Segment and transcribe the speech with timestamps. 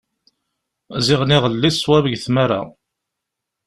[1.05, 2.61] Ziɣen iɣelli swab deg tmara.